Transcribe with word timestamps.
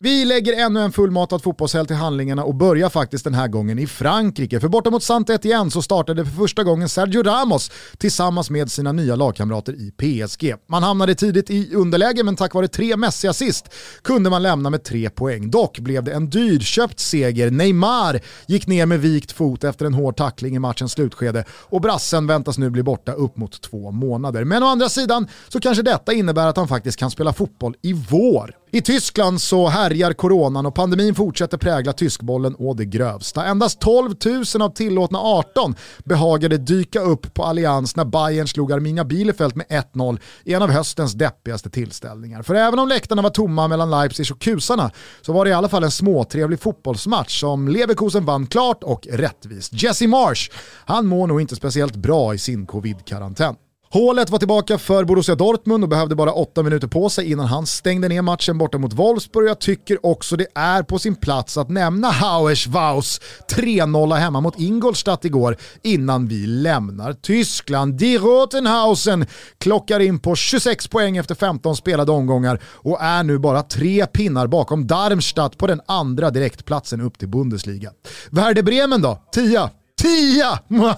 Vi 0.00 0.24
lägger 0.24 0.64
ännu 0.66 0.80
en 0.80 0.92
fullmatad 0.92 1.42
fotbollshelg 1.42 1.86
till 1.86 1.96
handlingarna 1.96 2.44
och 2.44 2.54
börjar 2.54 2.88
faktiskt 2.88 3.24
den 3.24 3.34
här 3.34 3.48
gången 3.48 3.78
i 3.78 3.86
Frankrike. 3.86 4.60
För 4.60 4.68
borta 4.68 4.90
mot 4.90 5.02
saint 5.02 5.30
Etienne 5.30 5.70
så 5.70 5.82
startade 5.82 6.24
för 6.24 6.32
första 6.32 6.64
gången 6.64 6.88
Sergio 6.88 7.22
Ramos 7.22 7.70
tillsammans 7.98 8.50
med 8.50 8.70
sina 8.70 8.92
nya 8.92 9.16
lagkamrater 9.16 9.72
i 9.72 9.90
PSG. 9.90 10.54
Man 10.68 10.82
hamnade 10.82 11.14
tidigt 11.14 11.50
i 11.50 11.74
underläge 11.74 12.24
men 12.24 12.36
tack 12.36 12.54
vare 12.54 12.68
tre 12.68 12.96
Messi-assist 12.96 13.64
kunde 14.02 14.30
man 14.30 14.42
lämna 14.42 14.70
med 14.70 14.84
tre 14.84 15.10
poäng. 15.10 15.50
Dock 15.50 15.78
blev 15.78 16.04
det 16.04 16.12
en 16.12 16.30
dyrköpt 16.30 17.00
seger. 17.00 17.50
Neymar 17.50 18.20
gick 18.46 18.66
ner 18.66 18.86
med 18.86 19.00
vikt 19.00 19.32
fot 19.32 19.64
efter 19.64 19.86
en 19.86 19.94
hård 19.94 20.16
tackling 20.16 20.56
i 20.56 20.58
matchens 20.58 20.92
slutskede 20.92 21.44
och 21.50 21.80
brassen 21.80 22.26
väntas 22.26 22.58
nu 22.58 22.70
bli 22.70 22.82
borta 22.82 23.12
upp 23.12 23.36
mot 23.36 23.62
två 23.62 23.90
månader. 23.90 24.44
Men 24.44 24.62
å 24.62 24.66
andra 24.66 24.88
sidan 24.88 25.28
så 25.48 25.60
kanske 25.60 25.82
detta 25.82 26.12
innebär 26.12 26.46
att 26.46 26.56
han 26.56 26.68
faktiskt 26.68 26.98
kan 26.98 27.10
spela 27.10 27.32
fotboll 27.32 27.74
i 27.82 27.92
vår. 27.92 28.56
I 28.70 28.82
Tyskland 28.82 29.40
så 29.40 29.68
härjar 29.68 30.12
coronan 30.12 30.66
och 30.66 30.74
pandemin 30.74 31.14
fortsätter 31.14 31.58
prägla 31.58 31.92
tyskbollen 31.92 32.54
och 32.54 32.76
det 32.76 32.84
grövsta. 32.84 33.44
Endast 33.44 33.80
12 33.80 34.14
000 34.54 34.62
av 34.62 34.68
tillåtna 34.68 35.18
18 35.18 35.74
behagade 36.04 36.58
dyka 36.58 37.00
upp 37.00 37.34
på 37.34 37.44
Allians 37.44 37.96
när 37.96 38.04
Bayern 38.04 38.48
slog 38.48 38.72
Arminia 38.72 39.04
Bielefeld 39.04 39.56
med 39.56 39.66
1-0 39.66 40.18
i 40.44 40.54
en 40.54 40.62
av 40.62 40.70
höstens 40.70 41.12
deppigaste 41.12 41.70
tillställningar. 41.70 42.42
För 42.42 42.54
även 42.54 42.78
om 42.78 42.88
läktarna 42.88 43.22
var 43.22 43.30
tomma 43.30 43.68
mellan 43.68 43.90
Leipzig 43.90 44.32
och 44.32 44.40
kusarna 44.40 44.90
så 45.22 45.32
var 45.32 45.44
det 45.44 45.50
i 45.50 45.54
alla 45.54 45.68
fall 45.68 45.84
en 45.84 45.90
småtrevlig 45.90 46.60
fotbollsmatch 46.60 47.40
som 47.40 47.68
Leverkusen 47.68 48.24
vann 48.24 48.46
klart 48.46 48.82
och 48.82 49.06
rättvist. 49.10 49.82
Jesse 49.82 50.06
Marsh, 50.06 50.50
han 50.84 51.06
mår 51.06 51.26
nog 51.26 51.40
inte 51.40 51.56
speciellt 51.56 51.96
bra 51.96 52.34
i 52.34 52.38
sin 52.38 52.66
covid-karantän. 52.66 53.54
Hålet 53.96 54.30
var 54.30 54.38
tillbaka 54.38 54.78
för 54.78 55.04
Borussia 55.04 55.34
Dortmund 55.34 55.84
och 55.84 55.90
behövde 55.90 56.14
bara 56.14 56.32
åtta 56.32 56.62
minuter 56.62 56.88
på 56.88 57.10
sig 57.10 57.30
innan 57.30 57.46
han 57.46 57.66
stängde 57.66 58.08
ner 58.08 58.22
matchen 58.22 58.58
borta 58.58 58.78
mot 58.78 58.92
Wolfsburg. 58.92 59.48
Jag 59.48 59.58
tycker 59.58 60.06
också 60.06 60.36
det 60.36 60.46
är 60.54 60.82
på 60.82 60.98
sin 60.98 61.14
plats 61.14 61.56
att 61.56 61.68
nämna 61.68 62.10
Hauers 62.10 62.66
Waus 62.66 63.20
3-0 63.50 64.14
hemma 64.14 64.40
mot 64.40 64.60
Ingolstadt 64.60 65.24
igår 65.24 65.56
innan 65.82 66.28
vi 66.28 66.46
lämnar 66.46 67.12
Tyskland. 67.12 67.94
Die 67.94 68.18
Rotenhausen 68.18 69.26
klockar 69.58 70.00
in 70.00 70.18
på 70.18 70.36
26 70.36 70.88
poäng 70.88 71.16
efter 71.16 71.34
15 71.34 71.76
spelade 71.76 72.12
omgångar 72.12 72.62
och 72.66 73.02
är 73.02 73.22
nu 73.22 73.38
bara 73.38 73.62
tre 73.62 74.06
pinnar 74.06 74.46
bakom 74.46 74.86
Darmstadt 74.86 75.58
på 75.58 75.66
den 75.66 75.80
andra 75.86 76.30
direktplatsen 76.30 77.00
upp 77.00 77.18
till 77.18 77.28
Bundesliga. 77.28 77.90
Werder 78.30 78.62
Bremen 78.62 79.02
då? 79.02 79.22
Tia? 79.32 79.70
Tia! 79.98 80.58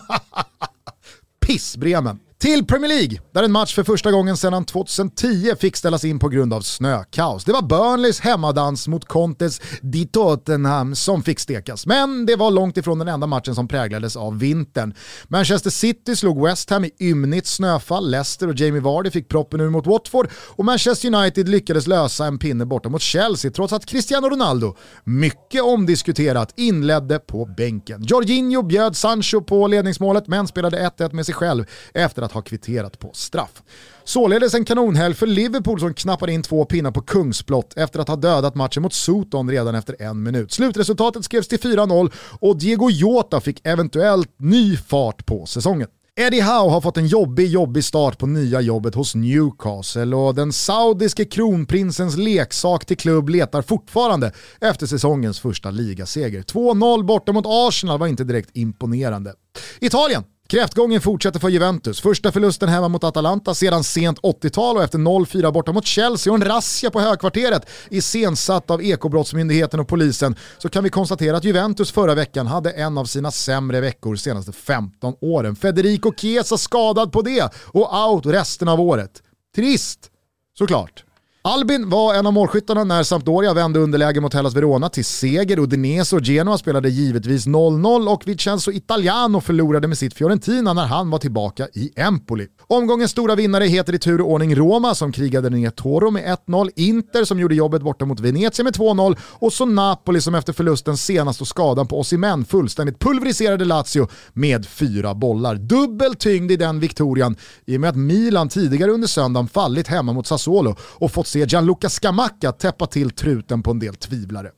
Piss 1.46 1.76
Bremen. 1.76 2.18
Till 2.40 2.66
Premier 2.66 2.88
League, 2.88 3.20
där 3.32 3.42
en 3.42 3.52
match 3.52 3.74
för 3.74 3.84
första 3.84 4.10
gången 4.10 4.36
sedan 4.36 4.64
2010 4.64 5.54
fick 5.60 5.76
ställas 5.76 6.04
in 6.04 6.18
på 6.18 6.28
grund 6.28 6.52
av 6.52 6.60
snökaos. 6.60 7.44
Det 7.44 7.52
var 7.52 7.62
Burnleys 7.62 8.20
hemmadans 8.20 8.88
mot 8.88 9.04
Contes 9.04 9.60
di 9.82 10.06
Tottenham 10.06 10.94
som 10.94 11.22
fick 11.22 11.40
stekas, 11.40 11.86
men 11.86 12.26
det 12.26 12.36
var 12.36 12.50
långt 12.50 12.76
ifrån 12.76 12.98
den 12.98 13.08
enda 13.08 13.26
matchen 13.26 13.54
som 13.54 13.68
präglades 13.68 14.16
av 14.16 14.38
vintern. 14.38 14.94
Manchester 15.28 15.70
City 15.70 16.16
slog 16.16 16.44
West 16.46 16.70
Ham 16.70 16.84
i 16.84 16.90
ymnigt 17.00 17.46
snöfall, 17.46 18.10
Leicester 18.10 18.48
och 18.48 18.54
Jamie 18.54 18.80
Vardy 18.80 19.10
fick 19.10 19.28
proppen 19.28 19.60
ur 19.60 19.70
mot 19.70 19.86
Watford 19.86 20.28
och 20.34 20.64
Manchester 20.64 21.14
United 21.14 21.48
lyckades 21.48 21.86
lösa 21.86 22.26
en 22.26 22.38
pinne 22.38 22.66
borta 22.66 22.88
mot 22.88 23.02
Chelsea 23.02 23.50
trots 23.50 23.72
att 23.72 23.86
Cristiano 23.86 24.28
Ronaldo, 24.28 24.76
mycket 25.04 25.62
omdiskuterat, 25.62 26.52
inledde 26.56 27.18
på 27.18 27.44
bänken. 27.56 28.02
Jorginho 28.02 28.62
bjöd 28.62 28.96
Sancho 28.96 29.40
på 29.40 29.66
ledningsmålet 29.66 30.26
men 30.26 30.46
spelade 30.46 30.90
1-1 30.98 31.12
med 31.12 31.26
sig 31.26 31.34
själv 31.34 31.64
efter 31.94 32.22
att 32.22 32.27
ha 32.32 32.42
kvitterat 32.42 32.98
på 32.98 33.10
straff. 33.14 33.62
Således 34.04 34.54
en 34.54 34.64
kanonhelg 34.64 35.14
för 35.14 35.26
Liverpool 35.26 35.80
som 35.80 35.94
knappade 35.94 36.32
in 36.32 36.42
två 36.42 36.64
pinnar 36.64 36.90
på 36.90 37.00
kungsblott 37.00 37.76
efter 37.76 38.00
att 38.00 38.08
ha 38.08 38.16
dödat 38.16 38.54
matchen 38.54 38.82
mot 38.82 38.92
Soton 38.92 39.50
redan 39.50 39.74
efter 39.74 40.02
en 40.02 40.22
minut. 40.22 40.52
Slutresultatet 40.52 41.24
skrevs 41.24 41.48
till 41.48 41.58
4-0 41.58 42.12
och 42.40 42.58
Diego 42.58 42.90
Jota 42.90 43.40
fick 43.40 43.66
eventuellt 43.66 44.30
ny 44.36 44.76
fart 44.76 45.26
på 45.26 45.46
säsongen. 45.46 45.88
Eddie 46.20 46.40
Howe 46.40 46.70
har 46.70 46.80
fått 46.80 46.96
en 46.96 47.06
jobbig, 47.06 47.46
jobbig 47.46 47.84
start 47.84 48.18
på 48.18 48.26
nya 48.26 48.60
jobbet 48.60 48.94
hos 48.94 49.14
Newcastle 49.14 50.16
och 50.16 50.34
den 50.34 50.52
saudiske 50.52 51.24
kronprinsens 51.24 52.16
leksak 52.16 52.84
till 52.86 52.96
klubb 52.96 53.28
letar 53.28 53.62
fortfarande 53.62 54.32
efter 54.60 54.86
säsongens 54.86 55.40
första 55.40 55.70
ligaseger. 55.70 56.42
2-0 56.42 57.02
borta 57.02 57.32
mot 57.32 57.44
Arsenal 57.46 57.98
var 57.98 58.06
inte 58.06 58.24
direkt 58.24 58.50
imponerande. 58.52 59.34
Italien 59.80 60.24
Kräftgången 60.50 61.00
fortsätter 61.00 61.40
för 61.40 61.48
Juventus. 61.48 62.00
Första 62.00 62.32
förlusten 62.32 62.68
hemma 62.68 62.88
mot 62.88 63.04
Atalanta 63.04 63.54
sedan 63.54 63.84
sent 63.84 64.18
80-tal 64.18 64.76
och 64.76 64.82
efter 64.82 64.98
0-4 64.98 65.52
borta 65.52 65.72
mot 65.72 65.86
Chelsea 65.86 66.32
och 66.32 66.38
en 66.38 66.44
razzia 66.44 66.90
på 66.90 67.00
högkvarteret 67.00 67.70
iscensatt 67.90 68.70
av 68.70 68.82
Ekobrottsmyndigheten 68.82 69.80
och 69.80 69.88
polisen 69.88 70.36
så 70.58 70.68
kan 70.68 70.84
vi 70.84 70.90
konstatera 70.90 71.36
att 71.36 71.44
Juventus 71.44 71.92
förra 71.92 72.14
veckan 72.14 72.46
hade 72.46 72.70
en 72.70 72.98
av 72.98 73.04
sina 73.04 73.30
sämre 73.30 73.80
veckor 73.80 74.16
senaste 74.16 74.52
15 74.52 75.14
åren. 75.20 75.56
Federico 75.56 76.12
Chiesa 76.16 76.58
skadad 76.58 77.12
på 77.12 77.22
det 77.22 77.50
och 77.66 78.08
out 78.08 78.26
resten 78.26 78.68
av 78.68 78.80
året. 78.80 79.22
Trist, 79.56 80.10
såklart. 80.58 81.04
Albin 81.42 81.88
var 81.88 82.14
en 82.14 82.26
av 82.26 82.32
målskyttarna 82.32 82.84
när 82.84 83.02
Sampdoria 83.02 83.54
vände 83.54 83.78
underläge 83.78 84.20
mot 84.20 84.34
Hellas 84.34 84.54
Verona 84.54 84.88
till 84.88 85.04
seger. 85.04 85.58
Udinese 85.58 86.16
och 86.16 86.22
Genoa 86.22 86.58
spelade 86.58 86.88
givetvis 86.88 87.46
0-0 87.46 88.08
och 88.12 88.22
Vincenzo 88.26 88.70
Italiano 88.72 89.40
förlorade 89.40 89.88
med 89.88 89.98
sitt 89.98 90.14
Fiorentina 90.14 90.72
när 90.72 90.86
han 90.86 91.10
var 91.10 91.18
tillbaka 91.18 91.68
i 91.74 91.92
Empoli. 91.96 92.46
Omgångens 92.66 93.10
stora 93.10 93.34
vinnare 93.34 93.64
heter 93.64 93.94
i 93.94 93.98
tur 93.98 94.20
och 94.20 94.30
ordning 94.30 94.54
Roma 94.54 94.94
som 94.94 95.12
krigade 95.12 95.50
ner 95.50 95.70
Toro 95.70 96.10
med 96.10 96.38
1-0, 96.46 96.70
Inter 96.76 97.24
som 97.24 97.40
gjorde 97.40 97.54
jobbet 97.54 97.82
borta 97.82 98.04
mot 98.04 98.20
Venezia 98.20 98.64
med 98.64 98.76
2-0 98.76 99.16
och 99.20 99.52
så 99.52 99.66
Napoli 99.66 100.20
som 100.20 100.34
efter 100.34 100.52
förlusten 100.52 100.96
senast 100.96 101.40
och 101.40 101.48
skadan 101.48 101.86
på 101.86 102.00
Osimhen 102.00 102.44
fullständigt 102.44 102.98
pulveriserade 102.98 103.64
Lazio 103.64 104.08
med 104.32 104.66
fyra 104.66 105.14
bollar. 105.14 105.54
Dubbel 105.54 106.14
tyngd 106.14 106.52
i 106.52 106.56
den 106.56 106.80
viktorian 106.80 107.36
i 107.66 107.76
och 107.76 107.80
med 107.80 107.90
att 107.90 107.96
Milan 107.96 108.48
tidigare 108.48 108.90
under 108.90 109.08
söndagen 109.08 109.48
fallit 109.48 109.88
hemma 109.88 110.12
mot 110.12 110.26
Sassuolo 110.26 110.76
och 110.80 111.12
fått 111.12 111.27
se 111.28 111.44
Gianluca 111.44 111.88
Scamacca 111.88 112.52
täppa 112.52 112.86
till 112.86 113.10
truten 113.10 113.62
på 113.62 113.70
en 113.70 113.78
del 113.78 113.94
tvivlare. 113.94 114.50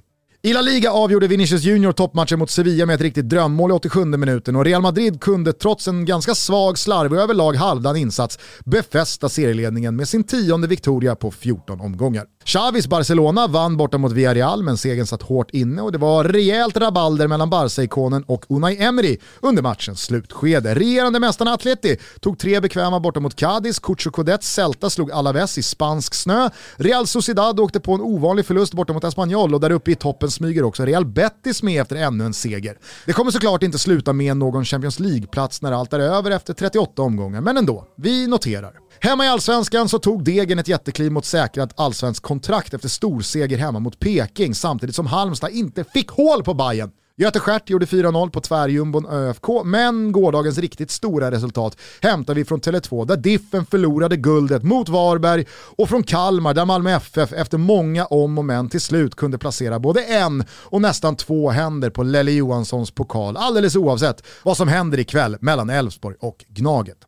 I 0.42 0.53
La 0.53 0.60
Liga 0.60 0.92
avgjorde 0.92 1.26
Vinicius 1.26 1.62
Junior 1.62 1.92
toppmatchen 1.92 2.38
mot 2.38 2.50
Sevilla 2.50 2.86
med 2.86 2.94
ett 2.94 3.00
riktigt 3.00 3.28
drömmål 3.28 3.70
i 3.70 3.75
87 3.75 4.04
minuten 4.04 4.56
och 4.56 4.64
Real 4.64 4.82
Madrid 4.82 5.20
kunde 5.20 5.53
trots 5.53 5.88
en 5.88 6.04
ganska 6.04 6.34
svag, 6.34 6.78
slarvig 6.78 7.19
och 7.19 7.25
överlag 7.25 7.56
halvdan 7.56 7.97
insats 7.97 8.38
befästa 8.64 9.28
serieledningen 9.28 9.97
med 9.97 10.08
sin 10.08 10.25
tionde 10.25 10.69
Victoria 10.69 11.16
på 11.16 11.31
14 11.31 11.81
omgångar. 11.81 12.26
Xavis 12.53 12.88
Barcelona 12.88 13.47
vann 13.47 13.77
borta 13.77 13.99
mot 13.99 14.12
Villarreal 14.12 14.62
men 14.62 14.77
segern 14.77 15.06
satt 15.06 15.22
hårt 15.22 15.50
inne 15.50 15.83
och 15.83 15.93
det 15.93 15.99
var 15.99 16.25
rejält 16.25 16.77
rabalder 16.77 17.28
mellan 17.28 17.50
Barca-ikonen 17.50 18.22
och 18.22 18.44
Unai 18.49 18.77
Emery 18.83 19.19
under 19.41 19.62
matchens 19.62 20.03
slutskede. 20.03 20.75
Regerande 20.75 21.21
mästarna 21.21 21.53
Atleti 21.53 21.97
tog 22.21 22.38
tre 22.38 22.61
bekväma 22.61 23.00
borta 23.00 23.21
mot 23.21 23.37
Cadiz, 23.37 23.78
Cucho 23.78 24.11
Codets 24.11 24.55
Celta 24.55 24.91
slog 24.91 25.12
Alaves 25.12 25.59
i 25.59 25.62
spansk 25.62 26.15
snö, 26.15 26.50
Real 26.77 27.06
Sociedad 27.06 27.61
åkte 27.61 27.81
på 27.81 27.93
en 27.94 28.00
ovanlig 28.00 28.47
förlust 28.47 28.75
borta 28.75 28.93
mot 28.93 29.05
Espanyol 29.05 29.55
och 29.55 29.61
där 29.61 29.71
uppe 29.71 29.91
i 29.91 29.94
toppen 29.94 30.31
smyger 30.31 30.62
också 30.62 30.84
Real 30.84 31.06
Betis 31.06 31.62
med 31.62 31.82
efter 31.82 31.97
ännu 31.97 32.25
en 32.25 32.34
seger. 32.34 32.78
Det 33.06 33.12
kommer 33.12 33.31
såklart 33.31 33.62
inte 33.62 33.78
sluta 33.78 34.12
med 34.12 34.37
någon 34.37 34.65
Champions 34.65 35.00
League-plats 35.00 35.62
när 35.62 35.72
allt 35.72 35.93
är 35.93 36.00
över 36.00 36.31
efter 36.31 36.55
38 36.55 37.03
omgångar, 37.03 37.41
men 37.41 37.56
ändå, 37.56 37.87
vi 37.97 38.27
noterar. 38.27 38.89
Hemma 38.98 39.24
i 39.24 39.28
allsvenskan 39.28 39.88
så 39.88 39.98
tog 39.98 40.24
Degen 40.24 40.58
ett 40.58 40.68
jättekliv 40.68 41.12
mot 41.12 41.24
säkrat 41.24 41.80
allsvensk 41.80 42.22
kontrakt 42.22 42.74
efter 42.74 42.88
storseger 42.88 43.58
hemma 43.58 43.78
mot 43.78 43.98
Peking 43.98 44.54
samtidigt 44.54 44.94
som 44.96 45.06
Halmstad 45.06 45.50
inte 45.50 45.84
fick 45.84 46.10
hål 46.10 46.44
på 46.44 46.54
Bayern. 46.54 46.90
Göte 47.20 47.40
Stjärt 47.40 47.70
gjorde 47.70 47.86
4-0 47.86 48.30
på 48.30 48.40
tvärjumbon 48.40 49.06
ÖFK, 49.06 49.64
men 49.64 50.12
gårdagens 50.12 50.58
riktigt 50.58 50.90
stora 50.90 51.30
resultat 51.30 51.76
hämtar 52.02 52.34
vi 52.34 52.44
från 52.44 52.60
Tele2 52.60 53.06
där 53.06 53.16
Diffen 53.16 53.66
förlorade 53.66 54.16
guldet 54.16 54.62
mot 54.62 54.88
Varberg 54.88 55.46
och 55.52 55.88
från 55.88 56.02
Kalmar 56.02 56.54
där 56.54 56.64
Malmö 56.64 56.90
FF 56.90 57.32
efter 57.32 57.58
många 57.58 58.06
om 58.06 58.38
och 58.38 58.44
men 58.44 58.68
till 58.68 58.80
slut 58.80 59.14
kunde 59.14 59.38
placera 59.38 59.78
både 59.78 60.04
en 60.04 60.44
och 60.50 60.82
nästan 60.82 61.16
två 61.16 61.50
händer 61.50 61.90
på 61.90 62.02
Lelle 62.02 62.31
Johanssons 62.31 62.90
pokal 62.90 63.36
alldeles 63.36 63.76
oavsett 63.76 64.22
vad 64.43 64.56
som 64.56 64.69
händer 64.69 64.98
ikväll 64.98 65.36
mellan 65.40 65.70
Elfsborg 65.70 66.16
och 66.20 66.44
Gnaget. 66.48 66.98